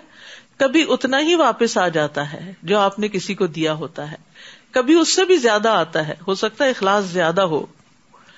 [0.56, 4.16] کبھی اتنا ہی واپس آ جاتا ہے جو آپ نے کسی کو دیا ہوتا ہے۔
[4.70, 7.66] کبھی اس سے بھی زیادہ آتا ہے۔ ہو سکتا ہے اخلاص زیادہ ہو۔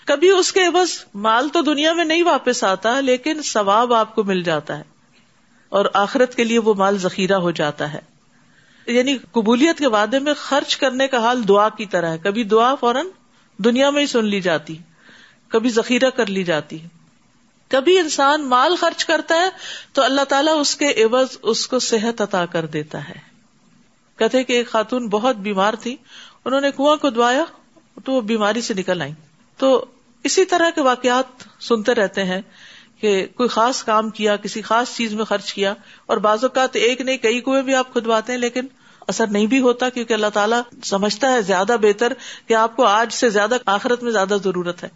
[0.04, 4.24] کبھی اس کے بس مال تو دنیا میں نہیں واپس آتا، لیکن ثواب آپ کو
[4.24, 4.82] مل جاتا ہے۔
[5.68, 7.98] اور آخرت کے لیے وہ مال ذخیرہ ہو جاتا ہے۔
[8.86, 12.74] یعنی قبولیت کے وعدے میں خرچ کرنے کا حال دعا کی طرح ہے۔ کبھی دعا
[12.74, 13.06] فوراً
[13.58, 14.76] دنیا میں ہی سن لی جاتی،
[15.48, 16.78] کبھی ذخیرہ کر لی جاتی۔
[17.68, 19.48] کبھی انسان مال خرچ کرتا ہے
[19.92, 23.14] تو اللہ تعالیٰ اس کے عوض، اس کو صحت عطا کر دیتا ہے۔
[24.18, 25.96] کہتے کہ ایک خاتون بہت بیمار تھی،
[26.44, 27.44] انہوں نے کنواں کو دعایا
[28.04, 29.12] تو وہ بیماری سے نکل آئی
[29.56, 29.84] تو
[30.24, 32.40] اسی طرح کے واقعات سنتے رہتے ہیں
[33.00, 35.74] کہ کوئی خاص کام کیا، کسی خاص چیز میں خرچ کیا
[36.06, 38.66] اور بعض اوقات ایک نہیں، کئی کنویں بھی آپ کھدواتے ہیں لیکن
[39.08, 42.12] اثر نہیں بھی ہوتا کیونکہ اللہ تعالیٰ سمجھتا ہے زیادہ بہتر
[42.48, 44.88] کہ آپ کو آج سے زیادہ آخرت میں زیادہ ضرورت ہے۔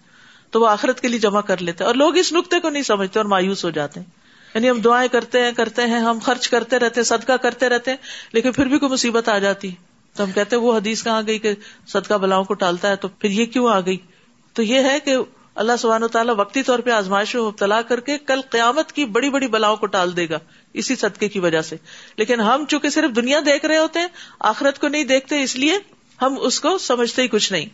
[0.51, 3.19] تو وہ آخرت کے لیے جمع کر لیتے اور لوگ اس نقطے کو نہیں سمجھتے
[3.19, 4.07] اور مایوس ہو جاتے ہیں۔
[4.55, 7.91] یعنی ہم دعائیں کرتے ہیں کرتے ہیں، ہم خرچ کرتے رہتے ہیں، صدقہ کرتے رہتے
[7.91, 7.99] ہیں،
[8.33, 9.71] لیکن پھر بھی کوئی مصیبت آ جاتی۔
[10.17, 11.53] تو ہم کہتے ہیں وہ حدیث کہاں گئی کہ
[11.87, 13.97] صدقہ بلاؤں کو ٹالتا ہے تو پھر یہ کیوں آ گئی؟
[14.57, 15.17] تو یہ ہے کہ
[15.55, 19.05] اللہ سبحان و تعالیٰ وقتی طور پہ آزمائش میں مبتلا کر کے کل قیامت کی
[19.05, 20.39] بڑی بڑی بلاؤں کو ٹال دے گا
[20.73, 21.77] اسی صدقے کی وجہ سے۔
[22.17, 24.07] لیکن ہم چونکہ صرف دنیا دیکھ رہے ہوتے ہیں،
[24.41, 25.79] آخرت کو نہیں دیکھتے، اس لیے
[26.23, 27.67] ہم اس کو سمجھتے ہی کچھ نہیں۔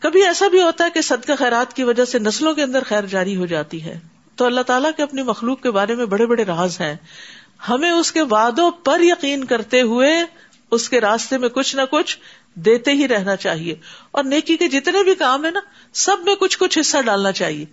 [0.00, 3.06] کبھی ایسا بھی ہوتا ہے کہ صدقہ خیرات کی وجہ سے نسلوں کے اندر خیر
[3.06, 4.00] جاری ہو جاتی ہے۔
[4.36, 6.96] تو اللہ تعالیٰ کے اپنی مخلوق کے بارے میں بڑے بڑے راز ہیں۔
[7.68, 10.10] ہمیں اس کے وعدوں پر یقین کرتے ہوئے
[10.70, 12.18] اس کے راستے میں کچھ نہ کچھ
[12.56, 13.74] دیتے ہی رہنا چاہیے۔
[14.10, 15.60] اور نیکی کے جتنے بھی کام ہے نا،
[15.92, 17.64] سب میں کچھ کچھ حصہ ڈالنا چاہیے۔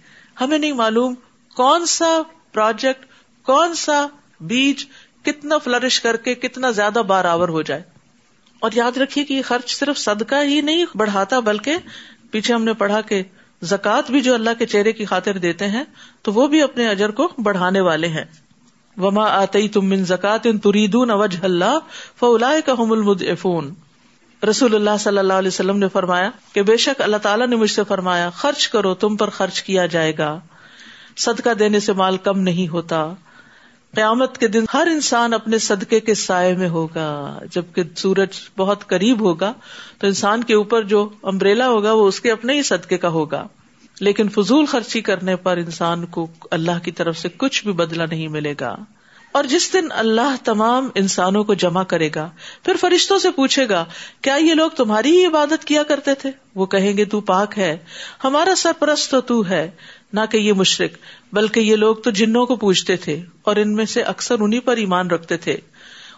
[0.41, 1.13] ہمیں نہیں معلوم
[1.55, 2.21] کون سا
[2.53, 3.05] پروجیکٹ
[3.43, 4.07] کون سا
[4.39, 4.85] بیج
[5.23, 7.81] کتنا فلرش کر کے کتنا زیادہ بارآور ہو جائے۔
[8.59, 11.75] اور یاد رکھیے کہ یہ خرچ صرف صدقہ ہی نہیں بڑھاتا، بلکہ
[12.31, 13.23] پیچھے ہم نے پڑھا کہ
[13.61, 15.83] زکات بھی جو اللہ کے چہرے کی خاطر دیتے ہیں،
[16.21, 18.25] تو وہ بھی اپنے اجر کو بڑھانے والے ہیں۔
[18.97, 21.79] وما آتی تم من زکات ان تریدون وجہ اللہ
[22.19, 23.73] فلا کا المدعفون
[24.49, 27.71] رسول اللہ صلی اللہ علیہ وسلم نے فرمایا کہ بے شک اللہ تعالیٰ نے مجھ
[27.71, 30.39] سے فرمایا، خرچ کرو، تم پر خرچ کیا جائے گا۔
[31.17, 33.13] صدقہ دینے سے مال کم نہیں ہوتا۔
[33.95, 39.19] قیامت کے دن ہر انسان اپنے صدقے کے سائے میں ہوگا، جبکہ سورج بہت قریب
[39.21, 39.53] ہوگا،
[39.99, 43.47] تو انسان کے اوپر جو امبریلا ہوگا، وہ اس کے اپنے ہی صدقے کا ہوگا۔
[43.99, 48.27] لیکن فضول خرچی کرنے پر انسان کو اللہ کی طرف سے کچھ بھی بدلا نہیں
[48.27, 48.75] ملے گا۔
[49.33, 52.29] اور جس دن اللہ تمام انسانوں کو جمع کرے گا،
[52.63, 53.85] پھر فرشتوں سے پوچھے گا،
[54.21, 57.77] کیا یہ لوگ تمہاری ہی عبادت کیا کرتے تھے؟ وہ کہیں گے، تو پاک ہے،
[58.23, 59.69] ہمارا سرپرست تو تو ہے،
[60.13, 60.97] نہ کہ یہ مشرق
[61.33, 64.77] بلکہ یہ لوگ تو جنوں کو پوچھتے تھے، اور ان میں سے اکثر انہیں پر
[64.77, 65.57] ایمان رکھتے تھے۔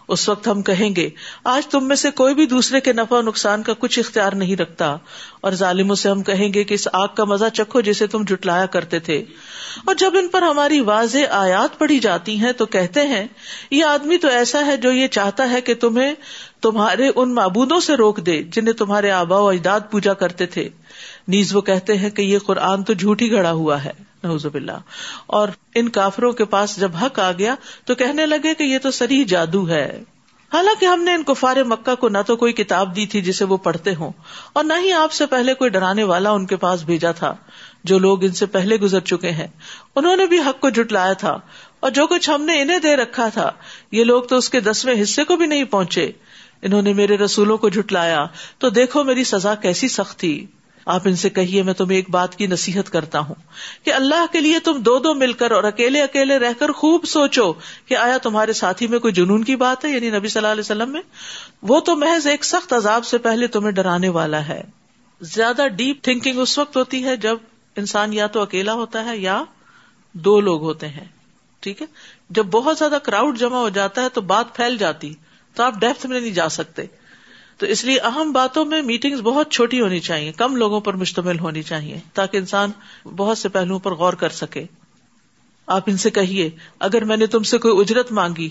[0.08, 1.10] اس وقت ہم کہیں گے،
[1.44, 4.96] آج تم میں سے کوئی بھی دوسرے کے نفع نقصان کا کچھ اختیار نہیں رکھتا۔
[5.40, 8.66] اور ظالموں سے ہم کہیں گے کہ اس آگ کا مزہ چکھو جسے تم جٹلایا
[8.66, 9.24] کرتے تھے۔
[9.84, 13.26] اور جب ان پر ہماری واضح آیات پڑھی جاتی ہیں تو کہتے ہیں،
[13.70, 16.14] یہ آدمی تو ایسا ہے جو یہ چاہتا ہے کہ تمہیں
[16.60, 20.68] تمہارے ان معبودوں سے روک دے جنہیں تمہارے آبا و اجداد پوجا کرتے تھے۔
[21.28, 24.78] نیز وہ کہتے ہیں کہ یہ قرآن تو جھوٹی گڑا ہوا ہے۔ نوزب اللہ
[25.36, 28.90] اور ان کافروں کے پاس جب حق آ گیا تو کہنے لگے کہ یہ تو
[28.90, 29.88] سری جادو ہے۔
[30.52, 33.56] حالانکہ ہم نے ان کفار مکہ کو نہ تو کوئی کتاب دی تھی جسے وہ
[33.56, 34.12] پڑھتے ہوں،
[34.52, 37.34] اور نہ ہی آپ سے پہلے کوئی ڈرانے والا ان کے پاس بھیجا تھا،
[37.84, 39.46] جو لوگ ان سے پہلے گزر چکے ہیں۔
[39.96, 41.36] انہوں نے بھی حق کو جٹلایا تھا،
[41.80, 43.50] اور جو کچھ ہم نے انہیں دے رکھا تھا،
[43.92, 46.10] یہ لوگ تو اس کے دسویں حصے کو بھی نہیں پہنچے۔
[46.62, 48.24] انہوں نے میرے رسولوں کو جٹلایا
[48.58, 50.34] تو دیکھو میری سزا کیسی سخت تھی۔
[50.86, 53.34] آپ ان سے کہیے، میں تمہیں ایک بات کی نصیحت کرتا ہوں
[53.84, 57.04] کہ اللہ کے لیے تم دو دو مل کر اور اکیلے اکیلے رہ کر خوب
[57.04, 57.52] سوچو
[57.86, 60.60] کہ آیا تمہارے ساتھی میں کوئی جنون کی بات ہے یعنی نبی صلی اللہ علیہ
[60.60, 61.02] وسلم میں؟
[61.62, 64.62] وہ تو محض ایک سخت عذاب سے پہلے تمہیں ڈرانے والا ہے۔
[65.20, 67.36] زیادہ ڈیپ تھنکنگ اس وقت ہوتی ہے جب
[67.76, 69.44] انسان یا تو اکیلا ہوتا ہے یا
[70.12, 71.04] دو لوگ ہوتے ہیں۔
[71.60, 71.86] ٹھیک ہے؟
[72.30, 75.14] جب بہت زیادہ کراؤڈ جمع ہو جاتا ہے تو بات پھیل جاتی،
[75.54, 76.86] تو آپ ڈیپتھ میں نہیں جا سکتے۔
[77.60, 81.38] تو اس لیے اہم باتوں میں میٹنگ بہت چھوٹی ہونی چاہیے، کم لوگوں پر مشتمل
[81.38, 82.70] ہونی چاہیے، تاکہ انسان
[83.16, 84.64] بہت سے پہلوؤں پر غور کر سکے۔
[85.68, 88.48] آپ ان سے کہیے، اگر میں نے تم سے کوئی اجرت مانگی،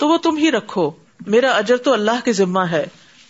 [0.00, 0.90] تو وہ تم ہی رکھو۔
[1.26, 2.84] میرا اجر تو اللہ کے ذمہ ہے،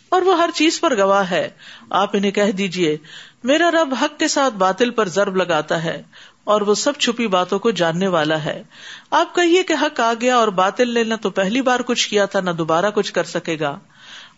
[0.09, 1.49] اور وہ ہر چیز پر گواہ ہے۔
[1.91, 2.97] آپ انہیں کہہ دیجیے
[3.45, 6.01] میرا رب حق کے ساتھ باطل پر ضرب لگاتا ہے،
[6.45, 8.63] اور وہ سب چھپی باتوں کو جاننے والا ہے۔
[9.11, 12.27] آپ کہیے کہ حق آ گیا اور باطل نے نہ تو پہلی بار کچھ کیا
[12.27, 13.79] تھا، نہ دوبارہ کچھ کر سکے گا۔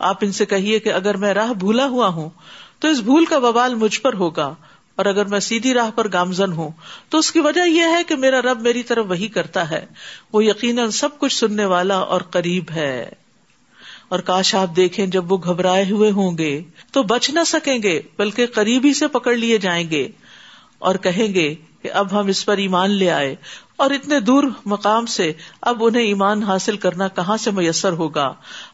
[0.02, 2.30] آپ ان سے کہیے کہ اگر میں راہ بھولا ہوا ہوں،
[2.78, 4.54] تو اس بھول کا بوال مجھ پر ہوگا،
[4.96, 6.70] اور اگر میں سیدھی راہ پر گامزن ہوں،
[7.08, 9.86] تو اس کی وجہ یہ ہے کہ میرا رب میری طرف وہی کرتا ہے۔
[10.32, 13.10] وہ یقیناً سب کچھ سننے والا اور قریب ہے۔
[14.08, 16.62] اور کاش آپ دیکھیں جب وہ گھبرائے ہوئے ہوں گے،
[16.92, 20.08] تو بچ نہ سکیں گے، بلکہ قریبی سے پکڑ لیے جائیں گے۔
[20.78, 23.34] اور کہیں گے کہ اب ہم اس پر ایمان لے آئے
[23.82, 28.26] اور اتنے دور مقام سے اب انہیں ایمان حاصل کرنا کہاں سے میسر ہوگا؟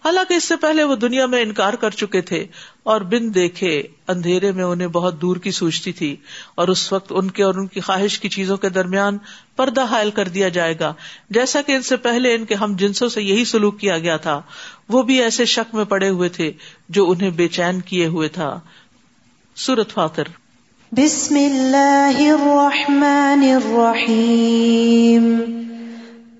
[0.04, 2.46] حالانکہ اس سے پہلے وہ دنیا میں انکار کر چکے تھے
[2.82, 6.16] اور بن دیکھے اندھیرے میں انہیں بہت دور کی سوچتی تھی
[6.54, 9.18] اور اس وقت ان کے اور ان کی خواہش کی چیزوں کے درمیان
[9.56, 10.94] پردہ حائل کر دیا جائے گا۔
[11.30, 14.42] جیسا کہ ان سے پہلے ان کے ہم جنسوں سے یہی سلوک کیا گیا تھا۔
[14.88, 16.52] وہ بھی ایسے شک میں پڑے ہوئے تھے
[16.88, 18.60] جو انہیں بے چین کیے ہوئے تھا۔
[19.56, 20.24] سورت فاتر۔
[20.96, 25.24] بسم اللہ الرحمن الرحیم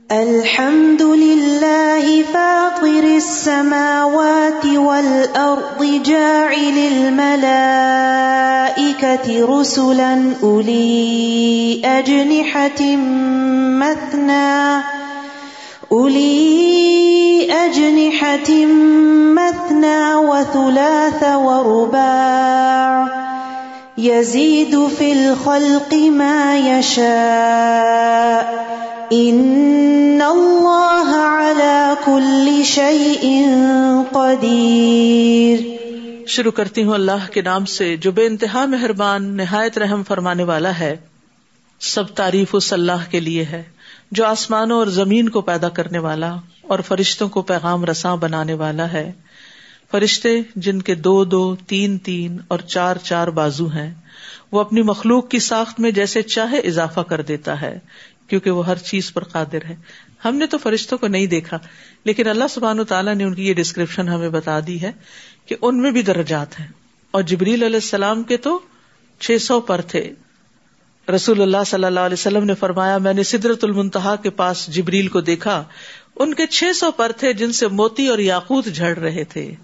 [0.09, 7.59] الحمد للہ فاطر السماوات والأرض جاعل الملائكة
[9.51, 12.97] رسلا أولي أجنحة
[13.85, 14.81] مثنى
[15.93, 18.51] أولي أجنحة
[19.37, 23.28] مثنى وثلاث ورباع
[23.99, 28.55] يزيد في الخلق ما يشاء.
[29.15, 33.43] إن الله على كل شيء
[34.13, 35.61] قدير.
[36.27, 40.79] شروع کرتی ہوں اللہ کے نام سے، جو بے انتہا مہربان، نہایت رحم فرمانے والا
[40.79, 40.97] ہے،
[41.81, 43.63] سب تعریف اس اللہ کے لیے ہے،
[44.11, 48.93] جو آسمانوں اور زمین کو پیدا کرنے والا اور فرشتوں کو پیغام رساں بنانے والا
[48.93, 49.13] ہے۔
[49.91, 53.95] فرشتے جن کے دو دو، تین تین اور چار چار بازو ہیں،
[54.53, 57.79] وہ اپنی مخلوق کی ساخت میں جیسے چاہے اضافہ کر دیتا ہے،
[58.27, 59.77] کیونکہ وہ ہر چیز پر قادر ہے۔
[60.25, 61.59] ہم نے تو فرشتوں کو نہیں دیکھا،
[62.05, 64.93] لیکن اللہ سبحان تعالیٰ نے ان کی یہ ڈسکرپشن ہمیں بتا دی ہے
[65.47, 66.67] کہ ان میں بھی درجات ہیں۔
[67.11, 68.59] اور جبریل علیہ السلام کے تو
[69.21, 70.13] چھ سو پر تھے۔
[71.15, 75.09] رسول اللہ صلی اللہ علیہ وسلم نے فرمایا، میں نے سدرت المنتہا کے پاس جبریل
[75.09, 75.65] کو دیکھا،
[76.17, 79.55] ان کے چھ سو پر تھے جن سے موتی اور یاقوت جھڑ رہے تھے۔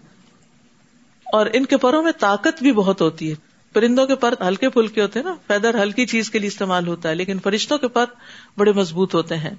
[1.33, 3.35] اور ان کے پروں میں طاقت بھی بہت ہوتی ہے۔
[3.73, 7.09] پرندوں کے پر ہلکے پھلکے ہوتے ہیں نا، فیدر ہلکی چیز کے لیے استعمال ہوتا
[7.09, 8.05] ہے، لیکن فرشتوں کے پر
[8.59, 9.55] بڑے مضبوط ہوتے ہیں۔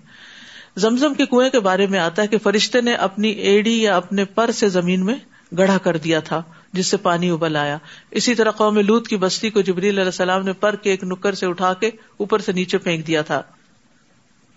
[0.77, 4.25] زمزم کے کنویں کے بارے میں آتا ہے کہ فرشتے نے اپنی ایڈی یا اپنے
[4.25, 5.15] پر سے زمین میں
[5.57, 6.41] گڑھا کر دیا تھا،
[6.73, 7.77] جس سے پانی ابل آیا۔
[8.11, 11.33] اسی طرح قوم لوت کی بستی کو جبریل علیہ السلام نے پر کے ایک نکر
[11.33, 13.41] سے اٹھا کے اوپر سے نیچے پھینک دیا تھا۔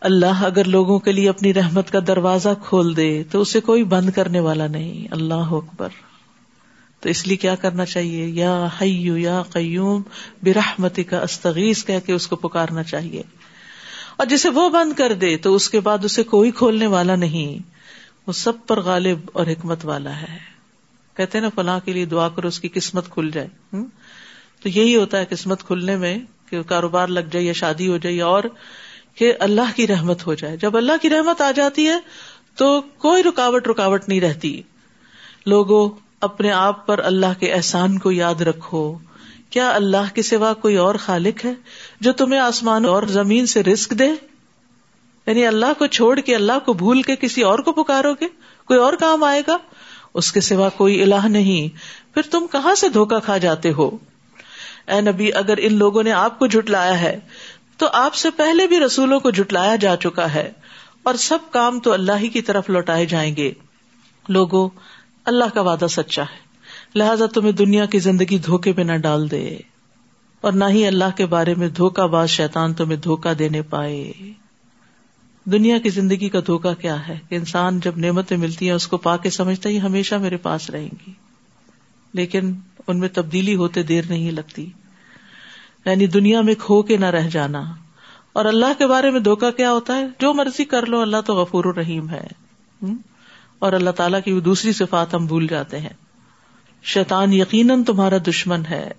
[0.00, 4.10] اللہ اگر لوگوں کے لیے اپنی رحمت کا دروازہ کھول دے تو اسے کوئی بند
[4.10, 5.88] کرنے والا نہیں۔ اللہ اکبر۔
[7.00, 10.02] تو اس لیے کیا کرنا چاہیے؟ یا حیو یا قیوم
[10.42, 13.22] برحمتی کا استغیث کہہ کے اس کو پکارنا چاہیے۔
[14.16, 17.62] اور جسے وہ بند کر دے تو اس کے بعد اسے کوئی کھولنے والا نہیں۔
[18.26, 20.38] وہ سب پر غالب اور حکمت والا ہے۔
[21.16, 23.48] کہتے نا، فلاں کے لیے دعا کرو، اس کی قسمت کھل جائے۔
[24.62, 26.18] تو یہی ہوتا ہے قسمت کھلنے میں
[26.50, 28.44] کہ کاروبار لگ جائے یا شادی ہو جائے یا اور،
[29.14, 31.96] کہ اللہ کی رحمت ہو جائے۔ جب اللہ کی رحمت آ جاتی ہے
[32.54, 34.62] تو کوئی رکاوٹ رکاوٹ نہیں رہتی۔
[35.46, 38.98] لوگوں اپنے آپ پر اللہ کے احسان کو یاد رکھو۔
[39.50, 41.52] کیا اللہ کے سوا کوئی اور خالق ہے
[42.00, 44.08] جو تمہیں آسمان اور زمین سے رسک دے؟
[45.26, 48.28] یعنی اللہ کو چھوڑ کے اللہ کو بھول کے کسی اور کو پکارو گے؟
[48.64, 49.56] کوئی اور کام آئے گا؟
[50.14, 51.78] اس کے سوا کوئی الہ نہیں۔
[52.14, 53.90] پھر تم کہاں سے دھوکا کھا جاتے ہو؟
[54.88, 57.20] اے نبی، اگر ان لوگوں نے آپ کو جٹلایا ہے،
[57.76, 60.52] تو آپ سے پہلے بھی رسولوں کو جٹلایا جا چکا ہے،
[61.02, 63.52] اور سب کام تو اللہ ہی کی طرف لوٹائے جائیں گے۔
[64.28, 64.68] لوگوں
[65.28, 66.48] اللہ کا وعدہ سچا ہے۔
[66.94, 69.58] لہٰذا تمہیں دنیا کی زندگی دھوکے پہ نہ ڈال دے،
[70.40, 74.12] اور نہ ہی اللہ کے بارے میں دھوکا باز شیتان تمہیں دھوکا دینے پائے۔
[75.44, 78.96] دنیا کی زندگی کا دھوکا کیا ہے؟ کہ انسان جب نعمتیں ملتی ہیں، اس کو
[78.96, 81.12] پا کے سمجھتا ہی ہمیشہ میرے پاس رہیں گی۔
[82.12, 82.54] لیکن
[82.86, 84.70] ان میں تبدیلی ہوتے دیر نہیں لگتی۔
[85.84, 87.62] یعنی دنیا میں کھو کے نہ رہ جانا۔
[88.32, 91.34] اور اللہ کے بارے میں دھوکا کیا ہوتا ہے؟ جو مرضی کر لو، اللہ تو
[91.34, 92.26] غفور الرحیم ہے۔
[93.58, 95.92] اور اللہ تعالیٰ کی دوسری صفات ہم بھول جاتے ہیں۔
[96.82, 98.90] شیطان یقیناً تمہارا دشمن ہے۔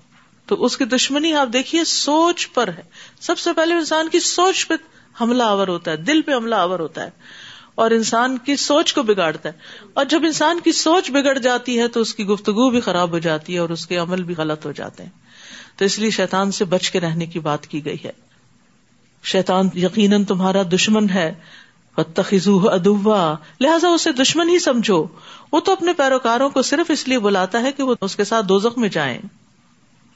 [0.45, 2.81] تو اس کی دشمنی آپ دیکھیے، سوچ پر ہے۔
[3.21, 4.73] سب سے پہلے انسان کی سوچ پہ
[5.21, 7.09] حملہ آور ہوتا ہے، دل پہ حملہ آور ہوتا ہے۔
[7.75, 9.53] اور انسان کی سوچ کو بگاڑتا ہے۔
[9.93, 13.19] اور جب انسان کی سوچ بگڑ جاتی ہے، تو اس کی گفتگو بھی خراب ہو
[13.19, 15.09] جاتی ہے اور اس کے عمل بھی غلط ہو جاتے ہیں۔
[15.75, 18.11] تو اس لیے شیطان سے بچ کے رہنے کی بات کی گئی ہے۔
[19.23, 21.33] شیطان یقیناً تمہارا دشمن ہے۔
[21.97, 25.05] ادوا لہٰذا اسے دشمن ہی سمجھو۔
[25.51, 28.45] وہ تو اپنے پیروکاروں کو صرف اس لیے بلاتا ہے کہ وہ اس کے ساتھ
[28.45, 29.17] دوزخ میں جائیں۔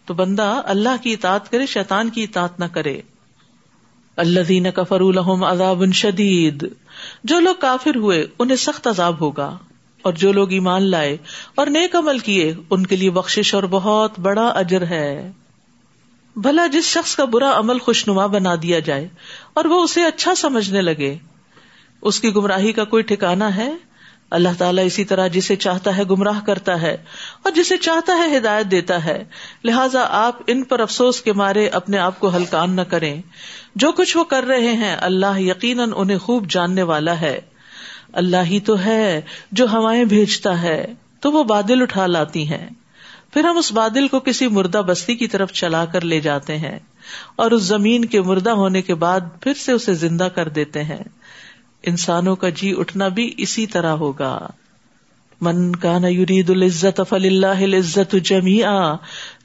[0.05, 3.01] تو بندہ اللہ کی اطاعت کرے، شیطان کی اطاعت نہ کرے۔
[4.15, 6.73] اللہ دین کفر الحم عذاب شدید
[7.23, 9.57] جو لوگ کافر ہوئے، انہیں سخت عذاب ہوگا۔
[10.01, 11.17] اور جو لوگ ایمان لائے
[11.55, 15.31] اور نیک عمل کیے، ان کے لیے بخش اور بہت بڑا اجر ہے۔
[16.35, 19.07] بھلا جس شخص کا برا عمل خوشنما بنا دیا جائے
[19.53, 21.17] اور وہ اسے اچھا سمجھنے لگے
[22.03, 23.71] اس کی گمراہی کا کوئی ٹھکانا ہے؟
[24.31, 26.97] اللہ تعالیٰ اسی طرح جسے چاہتا ہے گمراہ کرتا ہے
[27.43, 29.23] اور جسے چاہتا ہے ہدایت دیتا ہے۔
[29.63, 33.21] لہٰذا آپ ان پر افسوس کے مارے اپنے آپ کو ہلکان نہ کریں۔
[33.75, 37.41] جو کچھ وہ کر رہے ہیں، اللہ یقیناً انہیں خوب جاننے والا ہے۔
[38.13, 42.69] اللہ ہی تو ہے جو ہوائیں بھیجتا ہے، تو وہ بادل اٹھا لاتی ہیں۔
[43.33, 46.79] پھر ہم اس بادل کو کسی مردہ بستی کی طرف چلا کر لے جاتے ہیں
[47.35, 51.03] اور اس زمین کے مردہ ہونے کے بعد پھر سے اسے زندہ کر دیتے ہیں۔
[51.83, 54.47] انسانوں کا جی اٹھنا بھی اسی طرح ہوگا۔
[55.41, 58.95] من کا یرید العزت فل اللہ عزت جمیا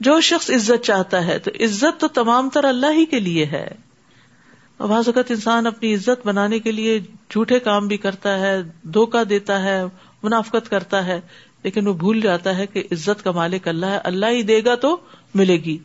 [0.01, 3.68] جو شخص عزت چاہتا ہے تو عزت تو تمام تر اللہ ہی کے لیے ہے۔
[4.79, 9.62] بعض اوقات انسان اپنی عزت بنانے کے لیے جھوٹے کام بھی کرتا ہے دھوکا دیتا
[9.62, 9.83] ہے،
[10.22, 11.20] منافقت کرتا ہے،
[11.62, 14.74] لیکن وہ بھول جاتا ہے کہ عزت کا مالک اللہ ہے۔ اللہ ہی دے گا
[14.74, 14.96] تو
[15.35, 15.79] ملے گی۔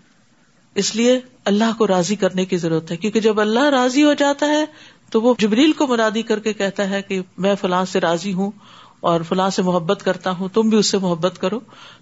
[0.75, 4.45] اس لیے اللہ کو راضی کرنے کی ضرورت ہے، کیونکہ جب اللہ راضی ہو جاتا
[4.45, 4.65] ہے
[5.13, 8.51] تو وہ جبریل کو مرادی کر کے کہتا ہے کہ میں فلاں سے راضی ہوں
[8.99, 11.59] اور فلاں سے محبت کرتا ہوں، تم بھی اس سے محبت کرو۔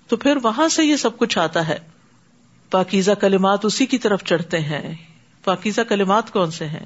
[0.08, 1.78] تو پھر وہاں سے یہ سب کچھ آتا ہے۔
[2.71, 4.95] پاکیزہ کلمات اسی کی طرف چڑھتے ہیں۔
[5.43, 6.86] پاکیزہ کلمات کون سے ہیں؟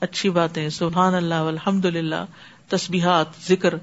[0.00, 2.24] اچھی باتیں۔ سبحان اللہ الحمد للہ
[2.68, 3.74] تصبیحات ذکر۔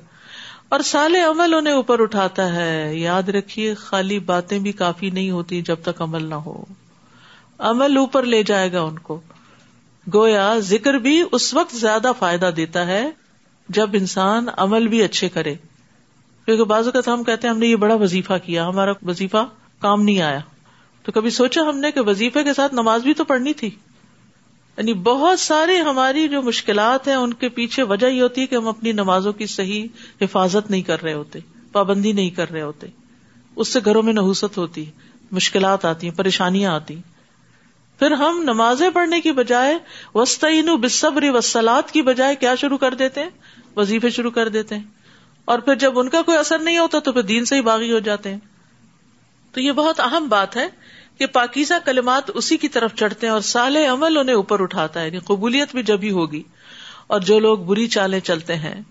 [0.69, 5.61] اور سال عمل انہیں اوپر اٹھاتا ہے۔ یاد رکھیے، خالی باتیں بھی کافی نہیں ہوتی
[5.61, 6.63] جب تک عمل نہ ہو۔
[7.57, 9.19] عمل اوپر لے جائے گا ان کو۔
[10.13, 13.11] گویا ذکر بھی اس وقت زیادہ فائدہ دیتا ہے
[13.69, 15.55] جب انسان عمل بھی اچھے کرے۔
[16.45, 19.45] کیونکہ بعض اوقات ہم کہتے ہیں ہم نے یہ بڑا وظیفہ کیا، ہمارا وظیفہ
[19.79, 20.39] کام نہیں آیا۔
[21.03, 23.69] تو کبھی سوچا ہم نے کہ وظیفے کے ساتھ نماز بھی تو پڑھنی تھی۔
[24.77, 28.55] یعنی بہت ساری ہماری جو مشکلات ہیں، ان کے پیچھے وجہ یہ ہوتی ہے کہ
[28.55, 29.87] ہم اپنی نمازوں کی صحیح
[30.21, 31.39] حفاظت نہیں کر رہے ہوتے،
[31.71, 32.87] پابندی نہیں کر رہے ہوتے۔
[33.55, 34.85] اس سے گھروں میں نحوست ہوتی،
[35.31, 36.95] مشکلات آتی ہیں پریشانیاں آتی۔
[37.99, 39.77] پھر ہم نمازیں پڑھنے کی بجائے
[40.15, 43.29] وسطین بصبری وسلات کی بجائے کیا شروع کر دیتے ہیں؟
[43.75, 44.83] وظیفے شروع کر دیتے ہیں۔
[45.45, 47.91] اور پھر جب ان کا کوئی اثر نہیں ہوتا تو پھر دین سے ہی باغی
[47.91, 48.39] ہو جاتے ہیں۔
[49.51, 50.67] تو یہ بہت اہم بات ہے
[51.17, 55.05] کہ پاکیزہ کلمات اسی کی طرف چڑھتے ہیں اور سال عمل انہیں اوپر اٹھاتا ہے
[55.05, 56.43] یعنی قبولیت بھی جب ہی ہوگی۔
[57.07, 58.81] اور جو لوگ بری چالیں چلتے ہیں،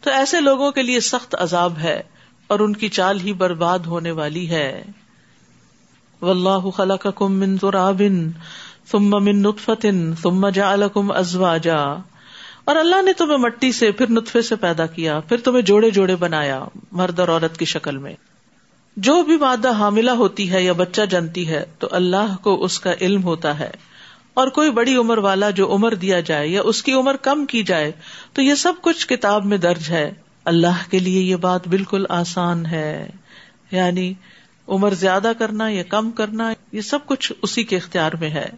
[0.00, 2.02] تو ایسے لوگوں کے لیے سخت عذاب ہے
[2.46, 4.84] اور ان کی چال ہی برباد ہونے والی ہے۔
[7.20, 7.56] من
[8.90, 11.96] ثم من نطفة ثم جعلكم ازواجا۔
[12.64, 16.16] اور اللہ نے تمہیں مٹی سے، پھر نطفے سے پیدا کیا، پھر تمہیں جوڑے جوڑے
[16.16, 18.14] بنایا، مرد اور عورت کی شکل میں۔
[18.96, 22.92] جو بھی مادہ حاملہ ہوتی ہے یا بچہ جنتی ہے، تو اللہ کو اس کا
[23.00, 23.70] علم ہوتا ہے۔
[24.34, 27.62] اور کوئی بڑی عمر والا جو عمر دیا جائے یا اس کی عمر کم کی
[27.62, 27.92] جائے،
[28.32, 30.12] تو یہ سب کچھ کتاب میں درج ہے۔
[30.44, 33.10] اللہ کے لیے یہ بات بالکل آسان ہے۔
[33.70, 34.14] یعنی
[34.68, 38.50] عمر زیادہ کرنا یا کم کرنا یہ سب کچھ اسی کے اختیار میں ہے۔